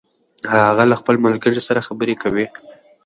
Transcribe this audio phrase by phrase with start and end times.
[0.69, 2.45] هغه له خپل ملګري سره خبرې کوي